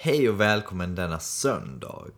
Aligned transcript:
Hej 0.00 0.28
och 0.28 0.40
välkommen 0.40 0.94
denna 0.94 1.20
söndag. 1.20 2.12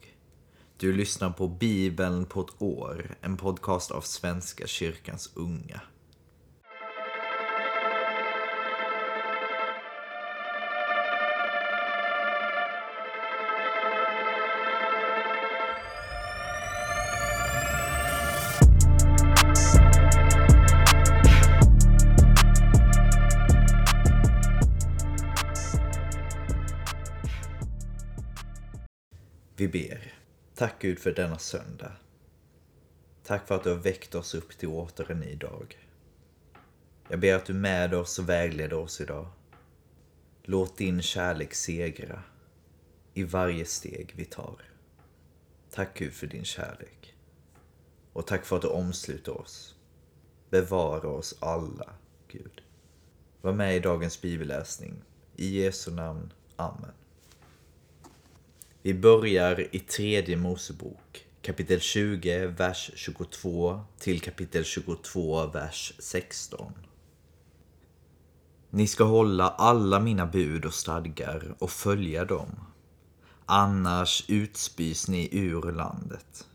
Du 0.76 0.92
lyssnar 0.92 1.30
på 1.30 1.48
Bibeln 1.48 2.26
på 2.26 2.40
ett 2.40 2.62
år, 2.62 3.14
en 3.20 3.36
podcast 3.36 3.90
av 3.90 4.00
Svenska 4.00 4.66
kyrkans 4.66 5.30
unga. 5.34 5.80
Ber. 29.70 30.14
Tack 30.54 30.74
Gud 30.78 30.98
för 30.98 31.12
denna 31.12 31.38
söndag. 31.38 31.92
Tack 33.22 33.48
för 33.48 33.54
att 33.54 33.64
du 33.64 33.70
har 33.70 33.76
väckt 33.76 34.14
oss 34.14 34.34
upp 34.34 34.58
till 34.58 34.68
åter 34.68 35.10
en 35.10 35.20
ny 35.20 35.34
dag. 35.34 35.88
Jag 37.08 37.20
ber 37.20 37.34
att 37.34 37.46
du 37.46 37.54
med 37.54 37.94
oss 37.94 38.18
och 38.18 38.28
vägleder 38.28 38.76
oss 38.76 39.00
idag. 39.00 39.26
Låt 40.42 40.78
din 40.78 41.02
kärlek 41.02 41.54
segra 41.54 42.22
i 43.14 43.22
varje 43.22 43.64
steg 43.64 44.12
vi 44.16 44.24
tar. 44.24 44.62
Tack 45.70 45.98
Gud 45.98 46.12
för 46.12 46.26
din 46.26 46.44
kärlek. 46.44 47.14
Och 48.12 48.26
tack 48.26 48.44
för 48.44 48.56
att 48.56 48.62
du 48.62 48.68
omsluter 48.68 49.40
oss. 49.40 49.74
Bevara 50.50 51.08
oss 51.08 51.38
alla, 51.40 51.92
Gud. 52.28 52.62
Var 53.40 53.52
med 53.52 53.76
i 53.76 53.80
dagens 53.80 54.20
bibelläsning. 54.20 55.02
I 55.36 55.62
Jesu 55.62 55.90
namn. 55.90 56.32
Amen. 56.56 56.92
Vi 58.82 58.94
börjar 58.94 59.66
i 59.76 59.78
tredje 59.78 60.36
Mosebok, 60.36 61.26
kapitel 61.42 61.80
20, 61.80 62.46
vers 62.46 62.90
22 62.94 63.80
till 63.98 64.20
kapitel 64.20 64.64
22, 64.64 65.46
vers 65.46 65.92
16. 65.98 66.72
Ni 68.70 68.86
ska 68.86 69.04
hålla 69.04 69.48
alla 69.48 70.00
mina 70.00 70.26
bud 70.26 70.64
och 70.64 70.74
stadgar 70.74 71.54
och 71.58 71.70
följa 71.70 72.24
dem. 72.24 72.48
Annars 73.46 74.24
utspys 74.28 75.08
ni 75.08 75.28
ur 75.32 75.72
landet, 75.72 76.46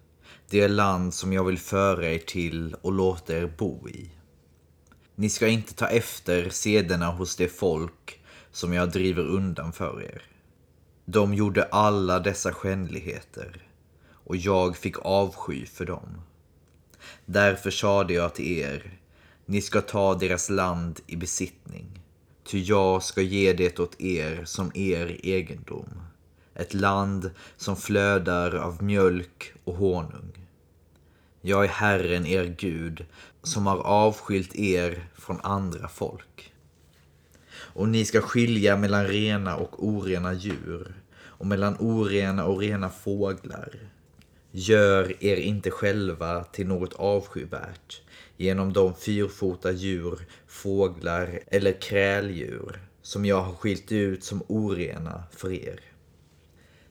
det 0.50 0.68
land 0.68 1.14
som 1.14 1.34
jag 1.34 1.44
vill 1.44 1.60
föra 1.60 2.08
er 2.08 2.20
till 2.20 2.76
och 2.82 2.94
låta 2.94 3.38
er 3.38 3.54
bo 3.58 3.90
i. 3.90 4.10
Ni 5.16 5.30
ska 5.30 5.48
inte 5.48 5.74
ta 5.74 5.88
efter 5.88 6.50
sederna 6.50 7.12
hos 7.12 7.36
det 7.36 7.48
folk 7.48 8.20
som 8.52 8.74
jag 8.74 8.92
driver 8.92 9.24
undan 9.24 9.74
för 9.74 10.02
er 10.02 10.35
de 11.06 11.34
gjorde 11.34 11.64
alla 11.64 12.20
dessa 12.20 12.54
skändligheter 12.54 13.68
och 14.10 14.36
jag 14.36 14.78
fick 14.78 14.96
avsky 15.00 15.66
för 15.66 15.86
dem. 15.86 16.22
Därför 17.26 17.72
sade 17.72 18.14
jag 18.14 18.36
till 18.36 18.58
er, 18.58 19.00
ni 19.46 19.62
ska 19.62 19.82
ta 19.82 20.16
deras 20.16 20.50
land 20.50 21.00
i 21.08 21.16
besittning, 21.16 22.02
ty 22.44 22.60
jag 22.60 23.04
ska 23.04 23.22
ge 23.22 23.54
det 23.54 23.80
åt 23.80 24.02
er 24.02 24.46
som 24.46 24.72
er 24.76 25.20
egendom, 25.24 25.90
ett 26.56 26.74
land 26.74 27.32
som 27.58 27.76
flödar 27.76 28.56
av 28.56 28.84
mjölk 28.84 29.54
och 29.64 29.76
honung. 29.76 30.48
Jag 31.42 31.64
är 31.64 31.70
Herren 31.70 32.26
er 32.26 32.56
Gud, 32.58 33.06
som 33.44 33.68
har 33.68 33.78
avskilt 33.78 34.56
er 34.56 35.08
från 35.16 35.42
andra 35.42 35.88
folk 35.88 36.55
och 37.76 37.90
ni 37.90 38.06
ska 38.06 38.22
skilja 38.22 38.78
mellan 38.78 39.08
rena 39.08 39.56
och 39.56 39.88
orena 39.88 40.34
djur 40.34 40.94
och 41.18 41.48
mellan 41.48 41.76
orena 41.80 42.46
och 42.46 42.60
rena 42.60 42.90
fåglar. 42.90 43.70
Gör 44.52 45.24
er 45.24 45.38
inte 45.38 45.72
själva 45.72 46.44
till 46.44 46.68
något 46.68 46.94
avskyvärt 46.94 48.02
genom 48.38 48.74
de 48.74 48.96
fyrfota 48.96 49.72
djur, 49.72 50.20
fåglar 50.48 51.40
eller 51.48 51.82
kräldjur 51.82 52.80
som 53.02 53.26
jag 53.26 53.42
har 53.42 53.54
skilt 53.54 53.92
ut 53.92 54.24
som 54.24 54.44
orena 54.48 55.24
för 55.32 55.52
er. 55.52 55.80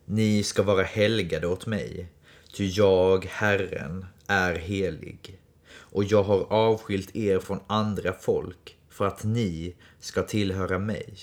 Ni 0.05 0.43
ska 0.43 0.63
vara 0.63 0.83
helgade 0.83 1.47
åt 1.47 1.67
mig, 1.67 2.09
ty 2.57 2.67
jag, 2.67 3.25
Herren, 3.25 4.07
är 4.27 4.55
helig 4.55 5.39
och 5.73 6.05
jag 6.05 6.23
har 6.23 6.53
avskilt 6.53 7.17
er 7.17 7.39
från 7.39 7.61
andra 7.67 8.13
folk 8.13 8.77
för 8.95 9.07
att 9.07 9.25
ni 9.25 9.75
ska 10.01 10.23
tillhöra 10.23 10.79
mig. 10.79 11.17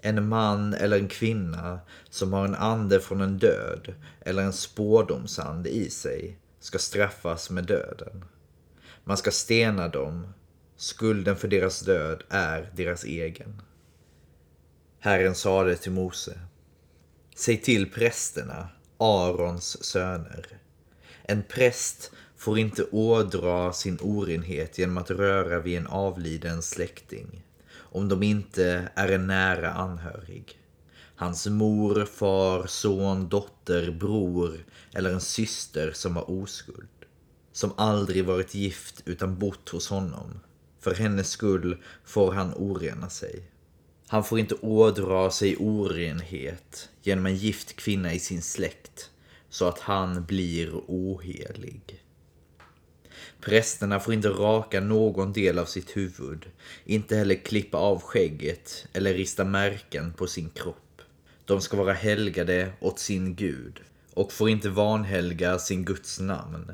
En 0.00 0.28
man 0.28 0.74
eller 0.74 0.98
en 0.98 1.08
kvinna 1.08 1.80
som 2.10 2.32
har 2.32 2.44
en 2.44 2.54
ande 2.54 3.00
från 3.00 3.20
en 3.20 3.38
död 3.38 3.94
eller 4.20 4.42
en 4.42 4.52
spårdomsande 4.52 5.70
i 5.70 5.90
sig 5.90 6.38
ska 6.60 6.78
straffas 6.78 7.50
med 7.50 7.64
döden. 7.64 8.24
Man 9.04 9.16
ska 9.16 9.30
stena 9.30 9.88
dem. 9.88 10.32
Skulden 10.76 11.36
för 11.36 11.48
deras 11.48 11.80
död 11.80 12.22
är 12.28 12.72
deras 12.76 13.04
egen. 13.04 13.62
Herren 14.98 15.34
sade 15.34 15.76
till 15.76 15.92
Mose. 15.92 16.40
Säg 17.36 17.56
till 17.56 17.90
prästerna, 17.90 18.68
Arons 18.98 19.84
söner. 19.84 20.46
En 21.22 21.42
präst 21.42 22.12
får 22.40 22.58
inte 22.58 22.84
ådra 22.90 23.72
sin 23.72 23.98
orenhet 24.02 24.78
genom 24.78 24.98
att 24.98 25.10
röra 25.10 25.60
vid 25.60 25.78
en 25.78 25.86
avliden 25.86 26.62
släkting, 26.62 27.42
om 27.72 28.08
de 28.08 28.22
inte 28.22 28.88
är 28.94 29.08
en 29.08 29.26
nära 29.26 29.72
anhörig. 29.72 30.58
Hans 31.16 31.46
mor, 31.46 32.04
far, 32.04 32.66
son, 32.66 33.28
dotter, 33.28 33.90
bror 33.90 34.64
eller 34.92 35.12
en 35.12 35.20
syster 35.20 35.92
som 35.92 36.16
har 36.16 36.30
oskuld. 36.30 36.88
Som 37.52 37.72
aldrig 37.76 38.24
varit 38.24 38.54
gift 38.54 39.02
utan 39.04 39.38
bott 39.38 39.68
hos 39.68 39.88
honom. 39.88 40.40
För 40.80 40.94
hennes 40.94 41.30
skull 41.30 41.76
får 42.04 42.32
han 42.32 42.54
orena 42.54 43.10
sig. 43.10 43.42
Han 44.06 44.24
får 44.24 44.38
inte 44.38 44.54
ådra 44.54 45.30
sig 45.30 45.56
orenhet 45.56 46.88
genom 47.02 47.26
en 47.26 47.36
gift 47.36 47.76
kvinna 47.76 48.14
i 48.14 48.18
sin 48.18 48.42
släkt 48.42 49.10
så 49.50 49.68
att 49.68 49.78
han 49.78 50.24
blir 50.24 50.70
ohelig. 50.74 52.02
Prästerna 53.40 54.00
får 54.00 54.14
inte 54.14 54.28
raka 54.28 54.80
någon 54.80 55.32
del 55.32 55.58
av 55.58 55.64
sitt 55.64 55.96
huvud, 55.96 56.46
inte 56.84 57.16
heller 57.16 57.34
klippa 57.34 57.78
av 57.78 58.02
skägget 58.02 58.86
eller 58.92 59.14
rista 59.14 59.44
märken 59.44 60.12
på 60.12 60.26
sin 60.26 60.50
kropp. 60.50 61.02
De 61.44 61.60
ska 61.60 61.76
vara 61.76 61.92
helgade 61.92 62.72
åt 62.80 62.98
sin 62.98 63.34
Gud 63.34 63.80
och 64.14 64.32
får 64.32 64.48
inte 64.48 64.68
vanhelga 64.68 65.58
sin 65.58 65.84
Guds 65.84 66.20
namn. 66.20 66.72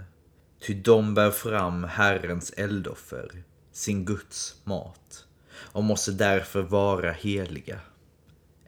Ty 0.60 0.74
de 0.74 1.14
bär 1.14 1.30
fram 1.30 1.84
Herrens 1.84 2.50
eldoffer, 2.50 3.42
sin 3.72 4.04
Guds 4.04 4.54
mat, 4.64 5.24
och 5.56 5.84
måste 5.84 6.12
därför 6.12 6.62
vara 6.62 7.12
heliga. 7.12 7.80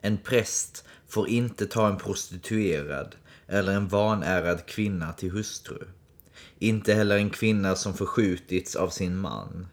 En 0.01 0.17
präst 0.17 0.85
får 1.07 1.29
inte 1.29 1.65
ta 1.65 1.87
en 1.87 1.97
prostituerad 1.97 3.15
eller 3.47 3.73
en 3.73 3.87
vanärad 3.87 4.65
kvinna 4.65 5.13
till 5.13 5.31
hustru 5.31 5.87
inte 6.59 6.93
heller 6.93 7.17
en 7.17 7.29
kvinna 7.29 7.75
som 7.75 7.93
förskjutits 7.93 8.75
av 8.75 8.89
sin 8.89 9.17
man, 9.17 9.67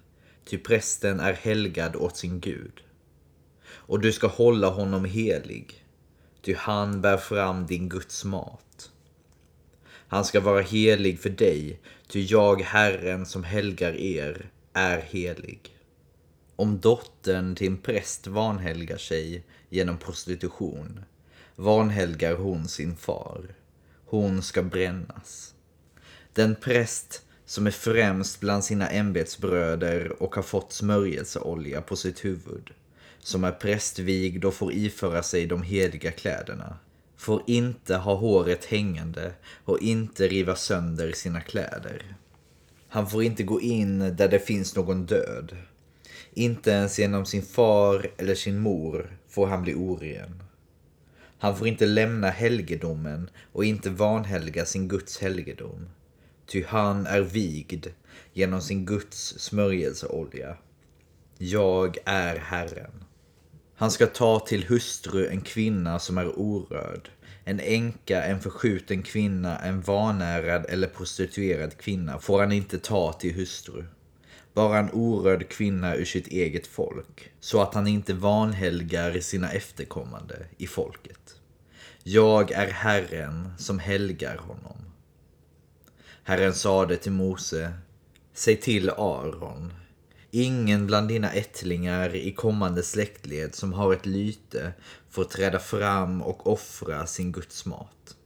ty 0.45 0.59
prästen 0.59 1.21
är 1.21 1.33
helgad 1.33 1.97
åt 1.97 2.17
sin 2.17 2.41
Gud. 2.41 2.83
Och 3.69 4.01
du 4.01 4.13
ska 4.13 4.27
hålla 4.27 4.69
honom 4.69 5.05
helig, 5.05 5.85
ty 6.43 6.55
han 6.55 7.01
bär 7.01 7.17
fram 7.17 7.67
din 7.67 7.89
Guds 7.89 8.25
mat. 8.25 8.91
Han 10.09 10.25
ska 10.25 10.41
vara 10.41 10.61
helig 10.61 11.21
för 11.21 11.31
dig, 11.31 11.81
ty 12.09 12.21
jag, 12.21 12.63
Herren 12.63 13.27
som 13.27 13.45
helgar 13.45 13.93
er, 13.93 14.51
är 14.73 15.01
helig. 15.01 15.77
Om 16.57 16.81
dottern 16.81 17.55
till 17.55 17.67
en 17.67 17.79
präst 17.79 18.27
vanhelgar 18.27 18.97
sig 18.97 19.45
genom 19.71 19.99
prostitution, 19.99 21.05
vanhelgar 21.57 22.35
hon 22.35 22.69
sin 22.69 22.97
far. 22.97 23.55
Hon 24.07 24.43
ska 24.43 24.63
brännas. 24.63 25.56
Den 26.37 26.55
präst 26.55 27.23
som 27.45 27.67
är 27.67 27.71
främst 27.71 28.41
bland 28.41 28.65
sina 28.65 28.89
ämbetsbröder 28.89 30.23
och 30.23 30.35
har 30.35 30.43
fått 30.43 30.73
smörjelseolja 30.73 31.83
på 31.83 31.97
sitt 31.97 32.25
huvud, 32.25 32.71
som 33.19 33.45
är 33.45 33.53
prästvigd 33.53 34.45
och 34.45 34.55
får 34.55 34.73
iföra 34.73 35.23
sig 35.23 35.47
de 35.47 35.63
heliga 35.63 36.11
kläderna, 36.11 36.77
får 37.17 37.43
inte 37.47 37.97
ha 37.97 38.15
håret 38.15 38.65
hängande 38.65 39.33
och 39.65 39.79
inte 39.81 40.29
riva 40.29 40.57
sönder 40.57 41.13
sina 41.13 41.41
kläder. 41.41 42.17
Han 42.89 43.11
får 43.11 43.23
inte 43.23 43.43
gå 43.43 43.61
in 43.61 44.17
där 44.17 44.29
det 44.29 44.47
finns 44.47 44.77
någon 44.77 45.07
död. 45.07 45.57
Inte 46.35 46.71
ens 46.71 46.99
genom 46.99 47.27
sin 47.27 47.43
far 47.43 48.07
eller 48.17 48.35
sin 48.35 48.59
mor 48.59 49.19
får 49.29 49.47
han 49.47 49.63
bli 49.63 49.75
oren. 49.75 50.43
Han 51.39 51.57
får 51.57 51.69
inte 51.69 51.87
lämna 51.87 52.31
helgedomen 52.31 53.31
och 53.53 53.65
inte 53.65 53.91
vanhelga 53.91 54.65
sin 54.65 54.89
Guds 54.89 55.19
helgedom 55.19 55.89
ty 56.47 56.65
han 56.65 57.07
är 57.07 57.21
vigd 57.21 57.87
genom 58.33 58.61
sin 58.61 58.87
Guds 58.87 59.39
smörjelseolja. 59.39 60.57
Jag 61.39 61.99
är 62.05 62.37
Herren. 62.37 63.05
Han 63.77 63.91
ska 63.91 64.07
ta 64.07 64.41
till 64.41 64.65
hustru 64.65 65.29
en 65.29 65.41
kvinna 65.41 65.99
som 65.99 66.19
är 66.19 66.39
orörd, 66.39 67.11
en 67.45 67.61
änka, 67.61 68.25
en 68.25 68.41
förskjuten 68.41 69.03
kvinna, 69.03 69.59
en 69.59 69.81
vanärad 69.81 70.67
eller 70.69 70.89
prostituerad 70.89 71.77
kvinna 71.77 72.19
får 72.19 72.41
han 72.41 72.53
inte 72.53 72.79
ta 72.79 73.13
till 73.13 73.35
hustru. 73.35 73.85
Bara 74.55 74.79
en 74.79 74.91
orörd 74.91 75.49
kvinna 75.49 75.97
ur 75.97 76.05
sitt 76.05 76.27
eget 76.27 76.67
folk, 76.67 77.33
så 77.41 77.63
att 77.63 77.75
han 77.75 77.87
inte 77.87 78.15
vanhelgar 78.15 79.21
sina 79.21 79.53
efterkommande 79.53 80.47
i 80.59 80.67
folket. 80.67 81.41
Jag 82.03 82.51
är 82.51 82.71
Herren 82.71 83.53
som 83.59 83.79
helgar 83.79 84.37
honom. 84.37 84.86
Herren 86.29 86.55
sade 86.55 86.97
till 86.97 87.13
Mose, 87.13 87.73
säg 88.35 88.57
till 88.57 88.91
Aron, 88.91 89.73
ingen 90.31 90.87
bland 90.87 91.09
dina 91.09 91.33
ättlingar 91.33 92.15
i 92.15 92.33
kommande 92.33 92.83
släktled 92.83 93.55
som 93.55 93.73
har 93.73 93.93
ett 93.93 94.07
lyte 94.07 94.73
får 95.11 95.25
träda 95.25 95.59
fram 95.59 96.23
och 96.23 96.47
offra 96.47 97.07
sin 97.07 97.33
Guds 97.33 97.67
mat. 97.67 98.17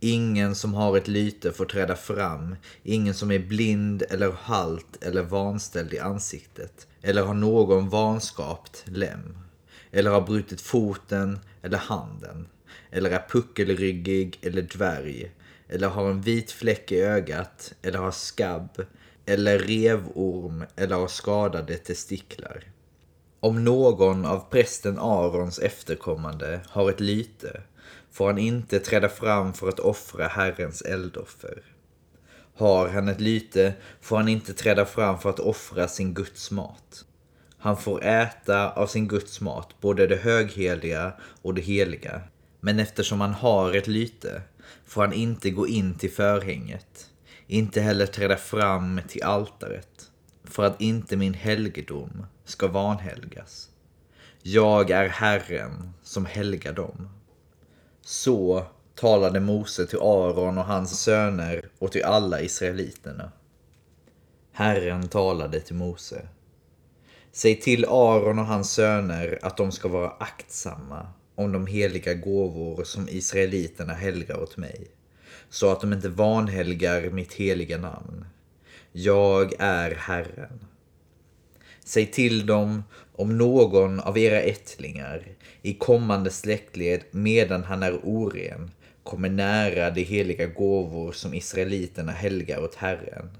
Ingen 0.00 0.54
som 0.54 0.74
har 0.74 0.96
ett 0.96 1.08
lyte 1.08 1.52
får 1.52 1.64
träda 1.64 1.96
fram, 1.96 2.56
ingen 2.82 3.14
som 3.14 3.30
är 3.30 3.38
blind 3.38 4.02
eller 4.10 4.32
halt 4.40 5.04
eller 5.04 5.22
vanställd 5.22 5.94
i 5.94 5.98
ansiktet, 5.98 6.86
eller 7.02 7.22
har 7.22 7.34
någon 7.34 7.88
vanskapt 7.88 8.84
lem, 8.86 9.38
eller 9.90 10.10
har 10.10 10.20
brutit 10.20 10.60
foten 10.60 11.38
eller 11.62 11.78
handen, 11.78 12.48
eller 12.90 13.10
är 13.10 13.26
puckelryggig 13.28 14.38
eller 14.42 14.62
dvärg, 14.62 15.32
eller 15.72 15.88
har 15.88 16.10
en 16.10 16.20
vit 16.20 16.50
fläck 16.50 16.92
i 16.92 17.00
ögat, 17.00 17.72
eller 17.82 17.98
har 17.98 18.10
skabb, 18.10 18.84
eller 19.26 19.58
revorm, 19.58 20.64
eller 20.76 20.96
har 20.96 21.08
skadade 21.08 21.76
testiklar. 21.76 22.64
Om 23.40 23.64
någon 23.64 24.24
av 24.26 24.50
prästen 24.50 24.98
Arons 24.98 25.58
efterkommande 25.58 26.60
har 26.68 26.90
ett 26.90 27.00
lyte 27.00 27.62
får 28.10 28.26
han 28.26 28.38
inte 28.38 28.78
träda 28.78 29.08
fram 29.08 29.52
för 29.52 29.68
att 29.68 29.80
offra 29.80 30.26
Herrens 30.26 30.82
eldoffer. 30.82 31.62
Har 32.54 32.88
han 32.88 33.08
ett 33.08 33.20
lyte 33.20 33.74
får 34.00 34.16
han 34.16 34.28
inte 34.28 34.52
träda 34.52 34.84
fram 34.84 35.18
för 35.18 35.30
att 35.30 35.40
offra 35.40 35.88
sin 35.88 36.14
Guds 36.14 36.50
mat. 36.50 37.04
Han 37.58 37.76
får 37.76 38.04
äta 38.04 38.70
av 38.70 38.86
sin 38.86 39.08
Guds 39.08 39.40
mat, 39.40 39.80
både 39.80 40.06
det 40.06 40.16
högheliga 40.16 41.12
och 41.42 41.54
det 41.54 41.62
heliga. 41.62 42.20
Men 42.60 42.78
eftersom 42.78 43.20
han 43.20 43.34
har 43.34 43.72
ett 43.72 43.86
lyte 43.86 44.42
får 44.86 45.02
han 45.02 45.12
inte 45.12 45.50
gå 45.50 45.68
in 45.68 45.94
till 45.94 46.10
förhänget, 46.10 47.10
inte 47.46 47.80
heller 47.80 48.06
träda 48.06 48.36
fram 48.36 49.00
till 49.08 49.22
altaret, 49.22 50.10
för 50.44 50.62
att 50.62 50.80
inte 50.80 51.16
min 51.16 51.34
helgedom 51.34 52.26
ska 52.44 52.68
vanhelgas. 52.68 53.68
Jag 54.42 54.90
är 54.90 55.08
Herren 55.08 55.92
som 56.02 56.26
helgar 56.26 56.72
dem. 56.72 57.08
Så 58.00 58.66
talade 58.94 59.40
Mose 59.40 59.86
till 59.86 59.98
Aron 59.98 60.58
och 60.58 60.64
hans 60.64 61.00
söner 61.00 61.68
och 61.78 61.92
till 61.92 62.04
alla 62.04 62.40
israeliterna. 62.40 63.32
Herren 64.52 65.08
talade 65.08 65.60
till 65.60 65.74
Mose. 65.74 66.28
Säg 67.32 67.60
till 67.60 67.84
Aron 67.84 68.38
och 68.38 68.46
hans 68.46 68.72
söner 68.72 69.38
att 69.42 69.56
de 69.56 69.72
ska 69.72 69.88
vara 69.88 70.10
aktsamma 70.10 71.06
om 71.44 71.52
de 71.52 71.66
heliga 71.66 72.14
gåvor 72.14 72.84
som 72.84 73.08
israeliterna 73.08 73.94
helgar 73.94 74.42
åt 74.42 74.56
mig, 74.56 74.86
så 75.50 75.72
att 75.72 75.80
de 75.80 75.92
inte 75.92 76.08
vanhelgar 76.08 77.10
mitt 77.10 77.32
heliga 77.32 77.78
namn. 77.78 78.24
Jag 78.92 79.52
är 79.58 79.90
Herren. 79.90 80.64
Säg 81.84 82.06
till 82.06 82.46
dem 82.46 82.82
om 83.12 83.38
någon 83.38 84.00
av 84.00 84.18
era 84.18 84.40
ättlingar 84.40 85.28
i 85.62 85.74
kommande 85.74 86.30
släktled 86.30 87.02
medan 87.10 87.64
han 87.64 87.82
är 87.82 88.00
oren 88.02 88.70
kommer 89.02 89.30
nära 89.30 89.90
de 89.90 90.02
heliga 90.02 90.46
gåvor 90.46 91.12
som 91.12 91.34
israeliterna 91.34 92.12
helgar 92.12 92.64
åt 92.64 92.74
Herren, 92.74 93.30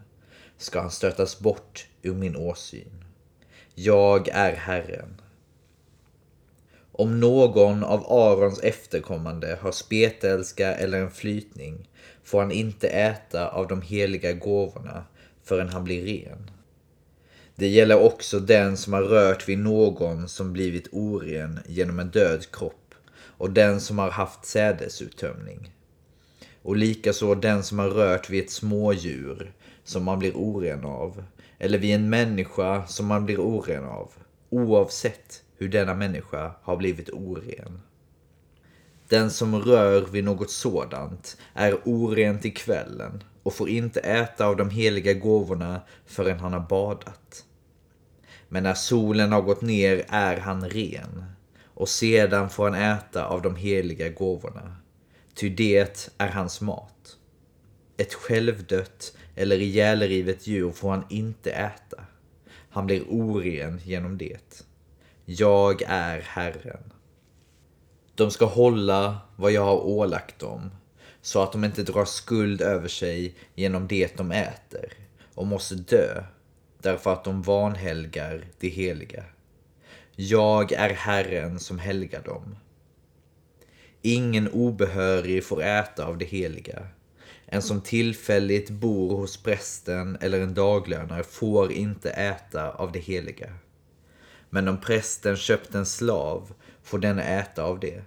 ska 0.56 0.80
han 0.80 0.90
stötas 0.90 1.38
bort 1.38 1.86
ur 2.02 2.14
min 2.14 2.36
åsyn. 2.36 3.04
Jag 3.74 4.28
är 4.28 4.56
Herren. 4.56 5.21
Om 6.92 7.20
någon 7.20 7.84
av 7.84 8.12
Arons 8.12 8.60
efterkommande 8.60 9.58
har 9.60 9.72
spetälska 9.72 10.74
eller 10.74 11.00
en 11.00 11.10
flytning 11.10 11.88
får 12.24 12.40
han 12.40 12.52
inte 12.52 12.88
äta 12.88 13.48
av 13.48 13.68
de 13.68 13.82
heliga 13.82 14.32
gåvorna 14.32 15.04
förrän 15.44 15.68
han 15.68 15.84
blir 15.84 16.04
ren. 16.04 16.50
Det 17.54 17.68
gäller 17.68 17.98
också 17.98 18.40
den 18.40 18.76
som 18.76 18.92
har 18.92 19.02
rört 19.02 19.48
vid 19.48 19.58
någon 19.58 20.28
som 20.28 20.52
blivit 20.52 20.88
oren 20.92 21.60
genom 21.66 21.98
en 21.98 22.10
död 22.10 22.50
kropp 22.50 22.94
och 23.14 23.50
den 23.50 23.80
som 23.80 23.98
har 23.98 24.10
haft 24.10 24.44
sädesuttömning. 24.44 25.74
Och 26.62 26.76
likaså 26.76 27.34
den 27.34 27.62
som 27.62 27.78
har 27.78 27.88
rört 27.88 28.30
vid 28.30 28.44
ett 28.44 28.50
smådjur 28.50 29.52
som 29.84 30.04
man 30.04 30.18
blir 30.18 30.36
oren 30.36 30.84
av 30.84 31.24
eller 31.58 31.78
vid 31.78 31.94
en 31.94 32.10
människa 32.10 32.86
som 32.86 33.06
man 33.06 33.26
blir 33.26 33.40
oren 33.40 33.84
av 33.84 34.10
oavsett 34.50 35.42
hur 35.62 35.68
denna 35.68 35.94
människa 35.94 36.54
har 36.62 36.76
blivit 36.76 37.10
oren. 37.10 37.80
Den 39.08 39.30
som 39.30 39.60
rör 39.62 40.06
vid 40.06 40.24
något 40.24 40.50
sådant 40.50 41.36
är 41.54 41.78
oren 41.84 42.40
till 42.40 42.54
kvällen 42.54 43.24
och 43.42 43.54
får 43.54 43.68
inte 43.68 44.00
äta 44.00 44.46
av 44.46 44.56
de 44.56 44.70
heliga 44.70 45.14
gåvorna 45.14 45.80
förrän 46.06 46.38
han 46.38 46.52
har 46.52 46.60
badat. 46.60 47.44
Men 48.48 48.62
när 48.62 48.74
solen 48.74 49.32
har 49.32 49.42
gått 49.42 49.62
ner 49.62 50.04
är 50.08 50.36
han 50.36 50.68
ren 50.68 51.24
och 51.64 51.88
sedan 51.88 52.50
får 52.50 52.70
han 52.70 52.82
äta 52.82 53.26
av 53.26 53.42
de 53.42 53.56
heliga 53.56 54.08
gåvorna, 54.08 54.76
ty 55.34 55.48
det 55.48 56.02
är 56.18 56.28
hans 56.28 56.60
mat. 56.60 57.16
Ett 57.96 58.14
självdött 58.14 59.16
eller 59.34 59.60
ihjälrivet 59.60 60.46
djur 60.46 60.70
får 60.70 60.90
han 60.90 61.04
inte 61.10 61.50
äta. 61.50 62.04
Han 62.70 62.86
blir 62.86 63.04
oren 63.08 63.80
genom 63.84 64.18
det. 64.18 64.64
Jag 65.24 65.82
är 65.86 66.20
Herren. 66.20 66.92
De 68.14 68.30
ska 68.30 68.44
hålla 68.44 69.20
vad 69.36 69.52
jag 69.52 69.64
har 69.64 69.80
ålagt 69.80 70.38
dem, 70.38 70.70
så 71.20 71.42
att 71.42 71.52
de 71.52 71.64
inte 71.64 71.82
drar 71.82 72.04
skuld 72.04 72.60
över 72.60 72.88
sig 72.88 73.34
genom 73.54 73.86
det 73.86 74.16
de 74.16 74.32
äter 74.32 74.92
och 75.34 75.46
måste 75.46 75.74
dö 75.74 76.24
därför 76.78 77.12
att 77.12 77.24
de 77.24 77.42
vanhelgar 77.42 78.44
det 78.58 78.68
heliga. 78.68 79.24
Jag 80.16 80.72
är 80.72 80.90
Herren 80.90 81.60
som 81.60 81.78
helgar 81.78 82.22
dem. 82.22 82.56
Ingen 84.02 84.48
obehörig 84.48 85.44
får 85.44 85.62
äta 85.62 86.06
av 86.06 86.18
det 86.18 86.24
heliga. 86.24 86.86
En 87.46 87.62
som 87.62 87.80
tillfälligt 87.80 88.70
bor 88.70 89.16
hos 89.16 89.42
prästen 89.42 90.18
eller 90.20 90.40
en 90.40 90.54
daglönare 90.54 91.22
får 91.22 91.72
inte 91.72 92.10
äta 92.10 92.70
av 92.70 92.92
det 92.92 92.98
heliga. 92.98 93.54
Men 94.54 94.68
om 94.68 94.80
prästen 94.80 95.36
köpt 95.36 95.74
en 95.74 95.86
slav 95.86 96.52
får 96.82 96.98
den 96.98 97.18
äta 97.18 97.64
av 97.64 97.80
det, 97.80 98.02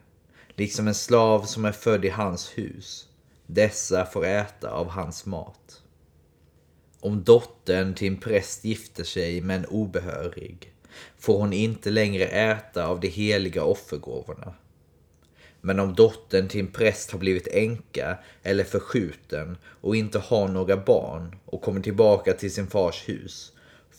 liksom 0.56 0.88
en 0.88 0.96
slav 0.96 1.42
som 1.42 1.66
är 1.66 1.72
född 1.72 2.06
i 2.06 2.10
hans 2.10 2.58
hus. 2.58 3.08
Dessa 3.46 4.06
får 4.06 4.26
äta 4.26 4.70
av 4.70 4.90
hans 4.90 5.26
mat. 5.26 5.82
Om 7.00 7.24
dottern 7.24 7.94
till 7.94 8.08
en 8.08 8.18
präst 8.18 8.66
gifter 8.66 9.04
sig 9.04 9.42
med 9.42 9.56
en 9.56 9.66
obehörig 9.66 10.74
får 11.18 11.40
hon 11.40 11.54
inte 11.54 11.90
längre 11.90 12.26
äta 12.26 12.88
av 12.88 13.00
de 13.00 13.08
heliga 13.08 13.64
offergåvorna. 13.64 14.54
Men 15.62 15.80
om 15.80 15.96
dottern 15.96 16.48
till 16.48 16.60
en 16.60 16.72
präst 16.72 17.12
har 17.12 17.20
blivit 17.20 17.48
änka 17.48 18.18
eller 18.44 18.64
förskjuten 18.64 19.58
och 19.66 19.96
inte 19.96 20.20
har 20.20 20.48
några 20.48 20.78
barn 20.78 21.36
och 21.46 21.62
kommer 21.62 21.82
tillbaka 21.82 22.34
till 22.34 22.54
sin 22.54 22.68
fars 22.68 23.10
hus 23.10 23.52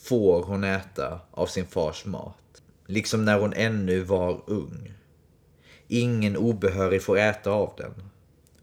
får 0.07 0.43
hon 0.43 0.63
äta 0.63 1.19
av 1.31 1.45
sin 1.45 1.65
fars 1.65 2.05
mat, 2.05 2.61
liksom 2.85 3.25
när 3.25 3.39
hon 3.39 3.53
ännu 3.53 3.99
var 3.99 4.41
ung. 4.47 4.93
Ingen 5.87 6.37
obehörig 6.37 7.01
får 7.01 7.17
äta 7.17 7.51
av 7.51 7.73
den. 7.77 7.93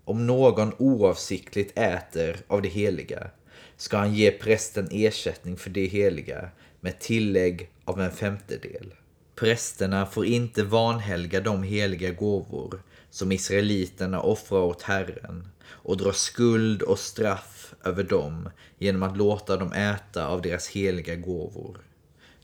Om 0.05 0.27
någon 0.27 0.73
oavsiktligt 0.79 1.79
äter 1.79 2.37
av 2.47 2.63
det 2.63 2.69
heliga 2.69 3.31
ska 3.77 3.97
han 3.97 4.15
ge 4.15 4.31
prästen 4.31 4.89
ersättning 4.91 5.57
för 5.57 5.71
det 5.71 5.87
heliga 5.87 6.49
med 6.81 7.01
tillägg 7.01 7.71
av 7.85 8.01
en 8.01 8.13
femtedel. 8.13 8.95
Prästerna 9.35 10.07
får 10.07 10.27
inte 10.27 10.63
vanhelga 10.63 11.41
de 11.41 11.63
heliga 11.63 12.11
gåvor 12.11 12.83
som 13.15 13.33
israeliterna 13.33 14.21
offrar 14.21 14.59
åt 14.59 14.83
Herren 14.83 15.49
och 15.67 15.97
drar 15.97 16.13
skuld 16.13 16.83
och 16.83 16.99
straff 16.99 17.75
över 17.85 18.05
dem 18.05 18.51
genom 18.79 19.03
att 19.03 19.17
låta 19.17 19.57
dem 19.57 19.73
äta 19.73 20.27
av 20.27 20.43
deras 20.43 20.69
heliga 20.69 21.17
gåvor. 21.17 21.79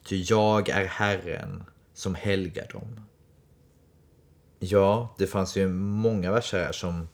Ty 0.04 0.24
jag 0.26 0.68
är 0.68 0.84
Herren 0.84 1.64
som 1.94 2.14
helgar 2.14 2.68
dem. 2.72 3.00
Ja, 4.58 5.14
det 5.18 5.26
fanns 5.26 5.56
ju 5.56 5.68
många 5.68 6.32
verser 6.32 6.64
här 6.64 6.72
som 6.72 7.08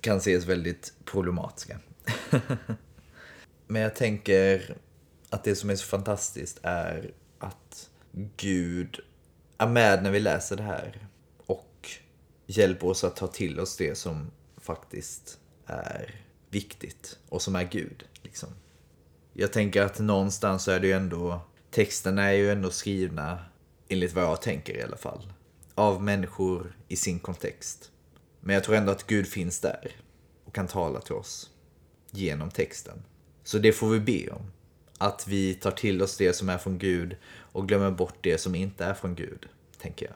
kan 0.00 0.16
ses 0.16 0.44
väldigt 0.44 0.92
problematiska. 1.04 1.78
Men 3.66 3.82
jag 3.82 3.94
tänker 3.94 4.76
att 5.30 5.44
det 5.44 5.54
som 5.54 5.70
är 5.70 5.76
så 5.76 5.86
fantastiskt 5.86 6.60
är 6.62 7.10
att 7.38 7.90
Gud 8.36 9.00
är 9.58 9.68
med 9.68 10.02
när 10.02 10.10
vi 10.10 10.20
läser 10.20 10.56
det 10.56 10.62
här 10.62 11.07
hjälper 12.50 12.86
oss 12.86 13.04
att 13.04 13.16
ta 13.16 13.26
till 13.26 13.60
oss 13.60 13.76
det 13.76 13.94
som 13.94 14.30
faktiskt 14.56 15.38
är 15.66 16.24
viktigt 16.50 17.18
och 17.28 17.42
som 17.42 17.56
är 17.56 17.64
Gud. 17.64 18.04
Liksom. 18.22 18.48
Jag 19.32 19.52
tänker 19.52 19.82
att 19.82 19.98
någonstans 19.98 20.64
så 20.64 20.70
är 20.70 20.80
det 20.80 20.86
ju 20.86 20.92
ändå, 20.92 21.40
texterna 21.70 22.24
är 22.24 22.32
ju 22.32 22.50
ändå 22.50 22.70
skrivna, 22.70 23.38
enligt 23.88 24.12
vad 24.12 24.24
jag 24.24 24.42
tänker 24.42 24.76
i 24.76 24.82
alla 24.82 24.96
fall, 24.96 25.32
av 25.74 26.02
människor 26.02 26.76
i 26.88 26.96
sin 26.96 27.18
kontext. 27.18 27.90
Men 28.40 28.54
jag 28.54 28.64
tror 28.64 28.76
ändå 28.76 28.92
att 28.92 29.06
Gud 29.06 29.26
finns 29.26 29.60
där 29.60 29.96
och 30.44 30.54
kan 30.54 30.66
tala 30.66 31.00
till 31.00 31.14
oss 31.14 31.50
genom 32.10 32.50
texten. 32.50 33.02
Så 33.44 33.58
det 33.58 33.72
får 33.72 33.88
vi 33.88 34.00
be 34.00 34.30
om. 34.30 34.50
Att 34.98 35.28
vi 35.28 35.54
tar 35.54 35.70
till 35.70 36.02
oss 36.02 36.16
det 36.16 36.32
som 36.32 36.48
är 36.48 36.58
från 36.58 36.78
Gud 36.78 37.16
och 37.26 37.68
glömmer 37.68 37.90
bort 37.90 38.18
det 38.20 38.38
som 38.38 38.54
inte 38.54 38.84
är 38.84 38.94
från 38.94 39.14
Gud, 39.14 39.48
tänker 39.80 40.06
jag. 40.06 40.14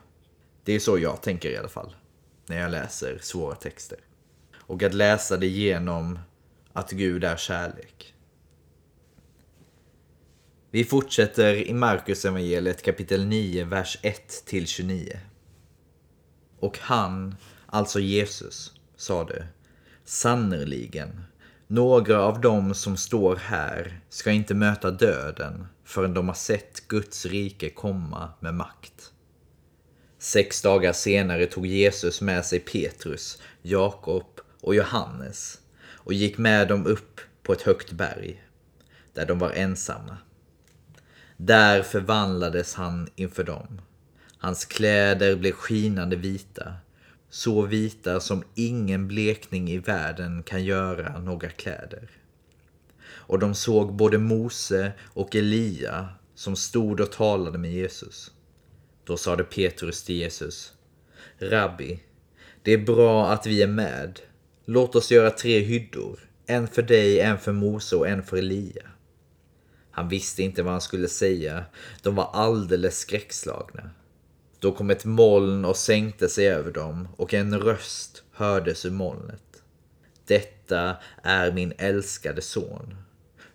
Det 0.64 0.72
är 0.72 0.78
så 0.78 0.98
jag 0.98 1.22
tänker 1.22 1.50
i 1.50 1.56
alla 1.56 1.68
fall, 1.68 1.94
när 2.52 2.61
jag 2.61 2.71
läser 2.71 3.18
svåra 3.21 3.54
texter. 3.54 3.99
Och 4.54 4.82
att 4.82 4.94
läsa 4.94 5.37
det 5.37 5.47
genom 5.47 6.18
att 6.73 6.90
Gud 6.90 7.25
är 7.25 7.37
kärlek. 7.37 8.14
Vi 10.71 10.85
fortsätter 10.85 11.54
i 11.54 11.75
Markus 11.75 12.25
evangeliet 12.25 12.82
kapitel 12.82 13.26
9, 13.26 13.64
vers 13.64 13.99
1-29. 14.02 15.16
Och 16.59 16.78
han, 16.78 17.37
alltså 17.66 18.00
Jesus, 18.00 18.75
sade 18.97 19.47
Sannerligen, 20.04 21.25
några 21.66 22.23
av 22.23 22.40
dem 22.40 22.75
som 22.75 22.97
står 22.97 23.37
här 23.37 24.00
ska 24.09 24.30
inte 24.30 24.54
möta 24.54 24.90
döden 24.90 25.66
förrän 25.85 26.14
de 26.14 26.28
har 26.28 26.35
sett 26.35 26.88
Guds 26.88 27.26
rike 27.26 27.71
komma 27.71 28.32
med 28.40 28.54
makt. 28.54 29.12
Sex 30.23 30.62
dagar 30.62 30.93
senare 30.93 31.47
tog 31.47 31.67
Jesus 31.67 32.21
med 32.21 32.47
sig 32.47 32.61
Petrus, 32.61 33.43
Jakob 33.62 34.41
och 34.61 34.75
Johannes 34.75 35.61
och 35.95 36.12
gick 36.12 36.38
med 36.38 36.69
dem 36.69 36.87
upp 36.87 37.21
på 37.43 37.52
ett 37.52 37.62
högt 37.62 37.93
berg, 37.93 38.45
där 39.12 39.26
de 39.26 39.38
var 39.38 39.50
ensamma. 39.50 40.17
Där 41.37 41.83
förvandlades 41.83 42.75
han 42.75 43.09
inför 43.17 43.45
dem. 43.45 43.81
Hans 44.38 44.64
kläder 44.64 45.37
blev 45.37 45.52
skinande 45.52 46.17
vita, 46.17 46.75
så 47.31 47.62
vita 47.62 48.21
som 48.21 48.45
ingen 48.55 49.09
blekning 49.09 49.71
i 49.71 49.79
världen 49.79 50.43
kan 50.43 50.64
göra 50.64 51.19
några 51.19 51.49
kläder. 51.49 52.11
Och 53.05 53.38
de 53.38 53.55
såg 53.55 53.95
både 53.95 54.19
Mose 54.19 54.93
och 55.05 55.37
Elia 55.37 56.09
som 56.35 56.57
stod 56.57 57.00
och 57.00 57.12
talade 57.12 57.59
med 57.59 57.73
Jesus. 57.73 58.31
Då 59.04 59.16
sade 59.16 59.44
Petrus 59.44 60.02
till 60.02 60.14
Jesus, 60.16 60.73
Rabbi, 61.38 62.00
det 62.62 62.73
är 62.73 62.78
bra 62.78 63.30
att 63.30 63.47
vi 63.47 63.62
är 63.62 63.66
med. 63.66 64.21
Låt 64.64 64.94
oss 64.94 65.11
göra 65.11 65.30
tre 65.30 65.59
hyddor, 65.59 66.21
en 66.47 66.68
för 66.68 66.82
dig, 66.82 67.21
en 67.21 67.38
för 67.38 67.52
Mose 67.52 67.97
och 67.97 68.09
en 68.09 68.23
för 68.23 68.37
Elia. 68.37 68.88
Han 69.90 70.09
visste 70.09 70.42
inte 70.42 70.62
vad 70.62 70.73
han 70.73 70.80
skulle 70.80 71.09
säga. 71.09 71.64
De 72.02 72.14
var 72.14 72.30
alldeles 72.32 72.99
skräckslagna. 72.99 73.90
Då 74.59 74.73
kom 74.73 74.90
ett 74.90 75.04
moln 75.04 75.64
och 75.64 75.76
sänkte 75.76 76.28
sig 76.28 76.49
över 76.49 76.73
dem 76.73 77.09
och 77.16 77.35
en 77.35 77.59
röst 77.61 78.23
hördes 78.32 78.85
ur 78.85 78.90
molnet. 78.90 79.62
Detta 80.26 80.97
är 81.23 81.52
min 81.52 81.73
älskade 81.78 82.42
son. 82.42 82.97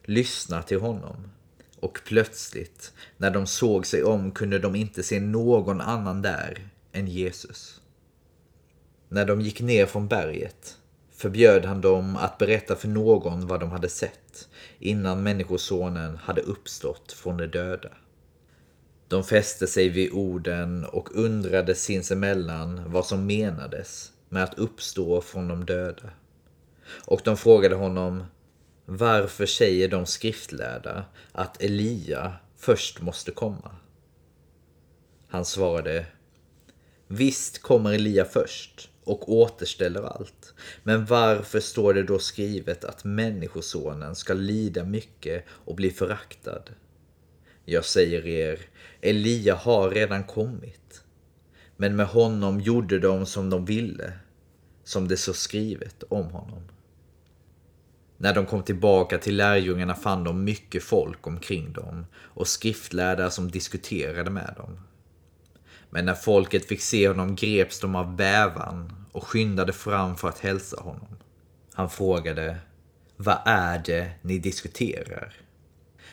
Lyssna 0.03 0.63
till 0.63 0.79
honom. 0.79 1.31
Och 1.79 2.01
plötsligt, 2.05 2.93
när 3.17 3.31
de 3.31 3.47
såg 3.47 3.85
sig 3.85 4.03
om 4.03 4.31
kunde 4.31 4.59
de 4.59 4.75
inte 4.75 5.03
se 5.03 5.19
någon 5.19 5.81
annan 5.81 6.21
där 6.21 6.69
än 6.91 7.07
Jesus. 7.07 7.81
När 9.09 9.25
de 9.25 9.41
gick 9.41 9.61
ner 9.61 9.85
från 9.85 10.07
berget 10.07 10.77
förbjöd 11.11 11.65
han 11.65 11.81
dem 11.81 12.17
att 12.17 12.37
berätta 12.37 12.75
för 12.75 12.87
någon 12.87 13.47
vad 13.47 13.59
de 13.59 13.71
hade 13.71 13.89
sett 13.89 14.47
innan 14.79 15.23
Människosonen 15.23 16.17
hade 16.17 16.41
uppstått 16.41 17.11
från 17.11 17.37
de 17.37 17.47
döda. 17.47 17.89
De 19.07 19.23
fäste 19.23 19.67
sig 19.67 19.89
vid 19.89 20.11
orden 20.11 20.85
och 20.85 21.09
undrade 21.15 21.75
sinsemellan 21.75 22.91
vad 22.91 23.05
som 23.05 23.25
menades 23.25 24.11
med 24.29 24.43
att 24.43 24.59
uppstå 24.59 25.21
från 25.21 25.47
de 25.47 25.65
döda. 25.65 26.09
Och 27.05 27.21
de 27.23 27.37
frågade 27.37 27.75
honom 27.75 28.23
varför 28.89 29.45
säger 29.45 29.87
de 29.87 30.05
skriftlärda 30.05 31.05
att 31.31 31.61
Elia 31.61 32.33
först 32.57 33.01
måste 33.01 33.31
komma? 33.31 33.75
Han 35.27 35.45
svarade 35.45 36.05
Visst 37.07 37.61
kommer 37.61 37.93
Elia 37.93 38.25
först 38.25 38.89
och 39.03 39.33
återställer 39.33 40.03
allt. 40.03 40.53
Men 40.83 41.05
varför 41.05 41.59
står 41.59 41.93
det 41.93 42.03
då 42.03 42.19
skrivet 42.19 42.83
att 42.83 43.03
Människosonen 43.03 44.15
ska 44.15 44.33
lida 44.33 44.83
mycket 44.83 45.45
och 45.49 45.75
bli 45.75 45.91
föraktad? 45.91 46.63
Jag 47.65 47.85
säger 47.85 48.27
er, 48.27 48.59
Elia 49.01 49.55
har 49.55 49.89
redan 49.89 50.23
kommit. 50.23 51.03
Men 51.77 51.95
med 51.95 52.07
honom 52.07 52.61
gjorde 52.61 52.99
de 52.99 53.25
som 53.25 53.49
de 53.49 53.65
ville, 53.65 54.13
som 54.83 55.07
det 55.07 55.17
så 55.17 55.33
skrivet 55.33 56.03
om 56.03 56.25
honom. 56.25 56.63
När 58.17 58.33
de 58.33 58.45
kom 58.45 58.63
tillbaka 58.63 59.17
till 59.17 59.35
lärjungarna 59.35 59.95
fann 59.95 60.23
de 60.23 60.43
mycket 60.43 60.83
folk 60.83 61.27
omkring 61.27 61.73
dem 61.73 62.05
och 62.15 62.47
skriftlärda 62.47 63.29
som 63.29 63.51
diskuterade 63.51 64.29
med 64.29 64.53
dem. 64.57 64.79
Men 65.89 66.05
när 66.05 66.13
folket 66.13 66.65
fick 66.65 66.81
se 66.81 67.07
honom 67.07 67.35
greps 67.35 67.79
de 67.79 67.95
av 67.95 68.15
bävan 68.15 69.05
och 69.11 69.23
skyndade 69.23 69.73
fram 69.73 70.15
för 70.15 70.29
att 70.29 70.39
hälsa 70.39 70.81
honom. 70.81 71.17
Han 71.73 71.89
frågade, 71.89 72.57
vad 73.17 73.39
är 73.45 73.79
det 73.85 74.11
ni 74.21 74.39
diskuterar? 74.39 75.33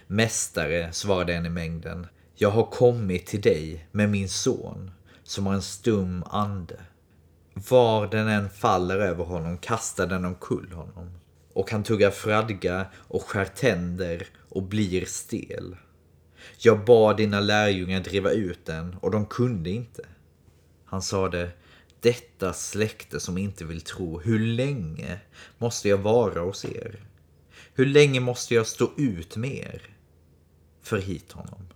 Mästare, 0.07 0.93
svarade 0.93 1.35
en 1.35 1.47
i 1.47 1.51
mängden, 1.51 2.07
jag 2.35 2.51
har 2.51 2.67
kommit 2.67 3.27
till 3.27 3.41
dig 3.41 3.89
med 3.93 4.11
min 4.11 4.29
son 4.29 4.91
som 5.23 5.47
har 5.47 5.55
en 5.55 5.63
stum 5.63 6.25
ande. 6.27 6.81
Var 7.55 8.07
den 8.07 8.29
än 8.29 8.51
faller 8.51 8.99
över 8.99 9.25
honom 9.25 9.59
kastar 9.59 10.07
den 10.07 10.25
omkull 10.25 10.73
honom. 10.73 11.11
Och 11.55 11.71
han 11.71 11.83
tuggar 11.83 12.11
fradga 12.11 12.87
och 12.97 13.23
skär 13.23 13.45
tänder 13.45 14.27
och 14.49 14.63
blir 14.63 15.05
stel. 15.05 15.77
Jag 16.59 16.85
bad 16.85 17.17
dina 17.17 17.41
lärjungar 17.41 18.01
driva 18.01 18.31
ut 18.31 18.67
den 18.67 18.95
och 18.95 19.11
de 19.11 19.27
kunde 19.27 19.71
inte. 19.71 20.07
Han 20.85 21.03
sade, 21.03 21.51
detta 22.01 22.53
släkte 22.53 23.21
som 23.21 23.39
inte 23.39 23.65
vill 23.65 23.81
tro, 23.81 24.21
hur 24.21 24.39
länge 24.39 25.21
måste 25.59 25.89
jag 25.89 25.99
vara 25.99 26.41
hos 26.41 26.65
er? 26.65 27.01
Hur 27.75 27.87
länge 27.87 28.21
måste 28.21 28.55
jag 28.55 28.67
stå 28.67 28.91
ut 28.97 29.37
med 29.37 29.57
er? 29.57 29.83
För 30.83 30.99
hit 30.99 31.33
honom. 31.33 31.74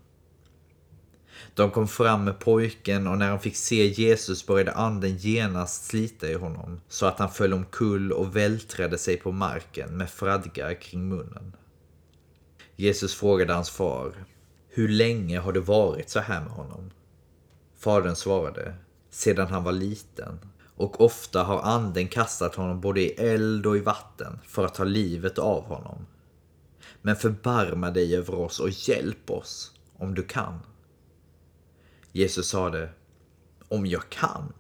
De 1.59 1.71
kom 1.71 1.88
fram 1.88 2.25
med 2.25 2.38
pojken 2.38 3.07
och 3.07 3.19
när 3.19 3.29
han 3.29 3.41
fick 3.41 3.57
se 3.57 3.87
Jesus 3.87 4.47
började 4.47 4.73
anden 4.73 5.17
genast 5.17 5.85
slita 5.85 6.29
i 6.29 6.35
honom 6.35 6.81
så 6.88 7.07
att 7.07 7.19
han 7.19 7.31
föll 7.31 7.53
omkull 7.53 8.12
och 8.12 8.37
vältrade 8.37 8.99
sig 8.99 9.17
på 9.17 9.33
marken 9.33 9.97
med 9.97 10.11
fradgar 10.11 10.75
kring 10.75 11.09
munnen. 11.09 11.57
Jesus 12.77 13.15
frågade 13.15 13.53
hans 13.53 13.71
far 13.71 14.15
hur 14.69 14.88
länge 14.88 15.38
har 15.38 15.53
det 15.53 15.61
varit 15.61 16.11
så 16.11 16.21
här 16.21 16.41
med 16.41 16.50
honom? 16.50 16.91
Fadern 17.79 18.17
svarade, 18.17 18.75
sedan 19.11 19.49
han 19.49 19.65
var 19.65 19.73
liten. 19.73 20.41
Och 20.77 21.00
ofta 21.00 21.43
har 21.43 21.62
anden 21.62 22.09
kastat 22.09 22.55
honom 22.55 22.81
både 22.81 23.00
i 23.00 23.11
eld 23.11 23.67
och 23.67 23.77
i 23.77 23.81
vatten 23.81 24.38
för 24.47 24.65
att 24.65 24.75
ta 24.75 24.85
livet 24.85 25.38
av 25.38 25.65
honom. 25.65 26.07
Men 27.03 27.17
förbarma 27.17 27.91
dig 27.91 28.17
över 28.17 28.35
oss 28.35 28.61
och 28.61 28.71
hjälp 28.71 29.31
oss 29.31 29.73
om 29.97 30.15
du 30.15 30.23
kan. 30.23 30.61
Jesus 32.12 32.49
sade, 32.49 32.88
om 33.69 33.87
jag 33.87 34.09
kan? 34.09 34.53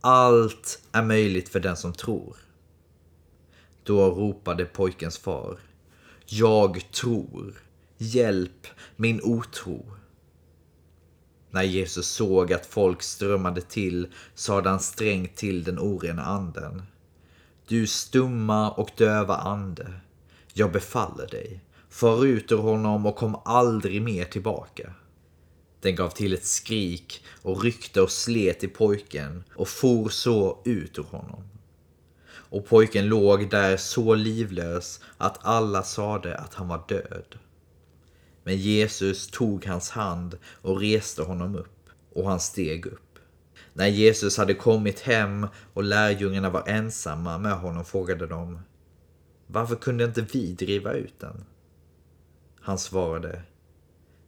Allt 0.00 0.82
är 0.92 1.02
möjligt 1.02 1.48
för 1.48 1.60
den 1.60 1.76
som 1.76 1.92
tror. 1.92 2.36
Då 3.84 4.10
ropade 4.10 4.64
pojkens 4.64 5.18
far, 5.18 5.58
jag 6.26 6.90
tror. 6.92 7.54
Hjälp 7.98 8.66
min 8.96 9.20
otro. 9.22 9.84
När 11.50 11.62
Jesus 11.62 12.06
såg 12.06 12.52
att 12.52 12.66
folk 12.66 13.02
strömmade 13.02 13.60
till 13.60 14.06
sade 14.34 14.70
han 14.70 14.80
strängt 14.80 15.36
till 15.36 15.64
den 15.64 15.78
orena 15.78 16.22
anden. 16.24 16.82
Du 17.66 17.86
stumma 17.86 18.70
och 18.70 18.90
döva 18.96 19.36
ande, 19.36 19.92
jag 20.52 20.72
befaller 20.72 21.26
dig. 21.26 21.60
Far 21.88 22.24
ut 22.24 22.52
ur 22.52 22.56
honom 22.56 23.06
och 23.06 23.16
kom 23.16 23.40
aldrig 23.44 24.02
mer 24.02 24.24
tillbaka. 24.24 24.92
Den 25.82 25.94
gav 25.94 26.10
till 26.10 26.34
ett 26.34 26.44
skrik 26.44 27.24
och 27.42 27.62
ryckte 27.62 28.02
och 28.02 28.10
slet 28.10 28.64
i 28.64 28.68
pojken 28.68 29.44
och 29.54 29.68
for 29.68 30.08
så 30.08 30.62
ut 30.64 30.98
ur 30.98 31.02
honom. 31.02 31.44
Och 32.28 32.66
pojken 32.66 33.06
låg 33.06 33.50
där 33.50 33.76
så 33.76 34.14
livlös 34.14 35.00
att 35.18 35.38
alla 35.44 35.82
sade 35.82 36.36
att 36.36 36.54
han 36.54 36.68
var 36.68 36.84
död. 36.88 37.38
Men 38.44 38.56
Jesus 38.56 39.26
tog 39.26 39.66
hans 39.66 39.90
hand 39.90 40.38
och 40.62 40.80
reste 40.80 41.22
honom 41.22 41.56
upp. 41.56 41.88
och 42.14 42.28
han 42.28 42.40
steg 42.40 42.86
upp. 42.86 43.18
När 43.72 43.86
Jesus 43.86 44.36
hade 44.36 44.54
kommit 44.54 45.00
hem 45.00 45.46
och 45.72 45.82
lärjungarna 45.82 46.50
var 46.50 46.68
ensamma 46.68 47.38
med 47.38 47.52
honom 47.52 47.84
frågade 47.84 48.26
de 48.26 48.60
Varför 49.46 49.76
kunde 49.76 50.04
inte 50.04 50.20
vi 50.20 50.52
driva 50.52 50.92
ut 50.92 51.20
den? 51.20 51.44
Han 52.60 52.78
svarade 52.78 53.42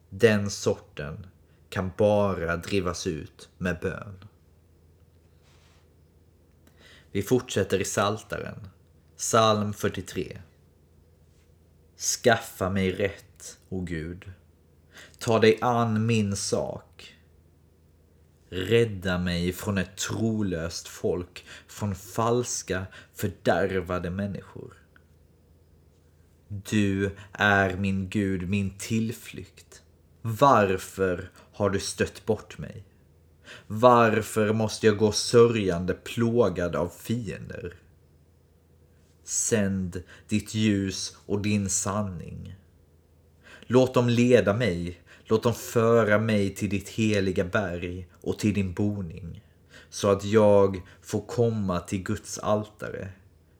Den 0.09 0.49
sorten 0.49 1.25
kan 1.75 1.91
bara 1.97 2.57
drivas 2.57 3.07
ut 3.07 3.49
med 3.57 3.79
bön. 3.81 4.15
Vi 7.11 7.21
fortsätter 7.21 7.81
i 7.81 7.85
Saltaren. 7.85 8.67
Psalm 9.17 9.73
43. 9.73 10.37
Skaffa 11.97 12.69
mig 12.69 12.91
rätt, 12.91 13.59
o 13.69 13.81
Gud. 13.81 14.31
Ta 15.19 15.39
dig 15.39 15.57
an 15.61 16.05
min 16.05 16.35
sak. 16.35 17.15
Rädda 18.49 19.17
mig 19.17 19.53
från 19.53 19.77
ett 19.77 19.97
trolöst 19.97 20.87
folk, 20.87 21.45
från 21.67 21.95
falska, 21.95 22.85
fördärvade 23.13 24.09
människor. 24.09 24.73
Du 26.47 27.15
är 27.31 27.77
min 27.77 28.09
Gud, 28.09 28.49
min 28.49 28.77
tillflykt. 28.77 29.81
Varför 30.21 31.31
har 31.55 31.69
du 31.69 31.79
stött 31.79 32.25
bort 32.25 32.57
mig? 32.57 32.83
Varför 33.67 34.53
måste 34.53 34.87
jag 34.87 34.97
gå 34.97 35.11
sörjande 35.11 35.93
plågad 35.93 36.75
av 36.75 36.89
fiender? 36.89 37.73
Sänd 39.23 40.03
ditt 40.27 40.53
ljus 40.55 41.17
och 41.25 41.41
din 41.41 41.69
sanning. 41.69 42.55
Låt 43.61 43.93
dem 43.93 44.09
leda 44.09 44.53
mig, 44.53 45.01
låt 45.23 45.43
dem 45.43 45.53
föra 45.53 46.19
mig 46.19 46.55
till 46.55 46.69
ditt 46.69 46.89
heliga 46.89 47.45
berg 47.45 48.07
och 48.21 48.39
till 48.39 48.53
din 48.53 48.73
boning, 48.73 49.43
så 49.89 50.11
att 50.11 50.23
jag 50.23 50.81
får 51.01 51.25
komma 51.25 51.79
till 51.79 52.03
Guds 52.03 52.39
altare, 52.39 53.09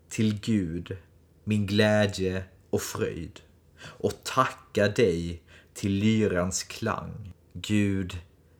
till 0.09 0.39
Gud, 0.39 0.97
min 1.43 1.65
glädje 1.65 2.43
och 2.69 2.81
fröjd, 2.81 3.39
och 3.81 4.23
tacka 4.23 4.87
dig 4.87 5.41
till 5.73 5.91
lyrans 5.91 6.63
klang. 6.63 7.33
Gud, 7.61 8.17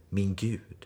min 0.09 0.35
Gud. 0.35 0.85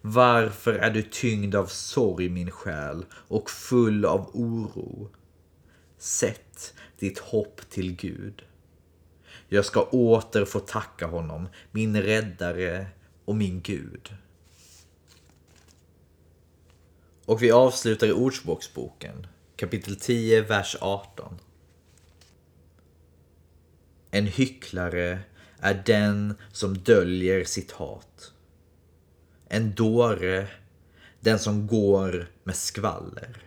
Varför 0.00 0.74
är 0.74 0.90
du 0.90 1.02
tyngd 1.02 1.54
av 1.54 1.66
sorg, 1.66 2.28
min 2.28 2.50
själ, 2.50 3.04
och 3.12 3.50
full 3.50 4.04
av 4.04 4.30
oro? 4.32 5.10
Sätt 5.98 6.74
ditt 6.98 7.18
hopp 7.18 7.60
till 7.70 7.96
Gud. 7.96 8.44
Jag 9.48 9.64
ska 9.64 9.82
åter 9.82 10.44
få 10.44 10.60
tacka 10.60 11.06
honom, 11.06 11.48
min 11.70 12.02
räddare 12.02 12.86
och 13.24 13.36
min 13.36 13.60
Gud. 13.60 14.14
Och 17.24 17.42
vi 17.42 17.50
avslutar 17.50 18.06
i 18.06 18.12
Ordspråksboken, 18.12 19.26
kapitel 19.56 19.96
10, 19.96 20.42
vers 20.42 20.76
18. 20.80 21.38
En 24.10 24.26
hycklare 24.26 25.20
är 25.62 25.82
den 25.86 26.34
som 26.52 26.78
döljer 26.78 27.44
sitt 27.44 27.72
hat. 27.72 28.32
En 29.48 29.74
dåre, 29.74 30.48
den 31.20 31.38
som 31.38 31.66
går 31.66 32.30
med 32.44 32.56
skvaller. 32.56 33.42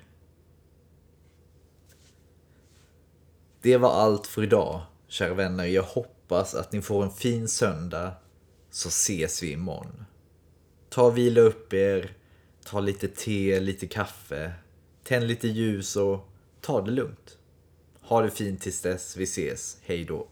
Det 3.61 3.77
var 3.77 3.89
allt 3.89 4.27
för 4.27 4.43
idag, 4.43 4.81
kära 5.07 5.33
vänner. 5.33 5.65
Jag 5.65 5.83
hoppas 5.83 6.55
att 6.55 6.71
ni 6.71 6.81
får 6.81 7.03
en 7.03 7.11
fin 7.11 7.47
söndag, 7.47 8.13
så 8.71 8.89
ses 8.89 9.43
vi 9.43 9.51
imorgon. 9.51 10.05
Ta 10.89 11.03
och 11.03 11.17
vila 11.17 11.41
upp 11.41 11.73
er, 11.73 12.11
ta 12.65 12.79
lite 12.79 13.07
te, 13.07 13.59
lite 13.59 13.87
kaffe, 13.87 14.53
tänd 15.03 15.27
lite 15.27 15.47
ljus 15.47 15.95
och 15.95 16.29
ta 16.61 16.81
det 16.81 16.91
lugnt. 16.91 17.37
Ha 18.01 18.21
det 18.21 18.31
fint 18.31 18.61
tills 18.61 18.81
dess 18.81 19.17
vi 19.17 19.23
ses. 19.23 19.77
Hej 19.81 20.05
då. 20.05 20.27